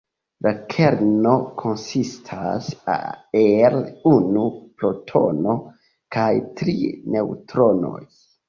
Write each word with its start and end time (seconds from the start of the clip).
La 0.43 0.51
kerno 0.75 1.33
konsistas 1.63 2.71
el 3.41 3.77
unu 4.15 4.47
protono 4.81 5.57
kaj 6.17 6.31
tri 6.63 6.77
neŭtronoj. 7.19 7.99